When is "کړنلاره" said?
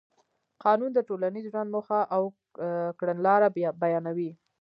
2.99-3.47